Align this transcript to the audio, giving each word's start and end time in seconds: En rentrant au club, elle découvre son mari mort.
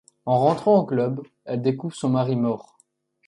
En 0.25 0.39
rentrant 0.39 0.79
au 0.79 0.85
club, 0.87 1.21
elle 1.45 1.61
découvre 1.61 1.93
son 1.93 2.09
mari 2.09 2.35
mort. 2.35 2.79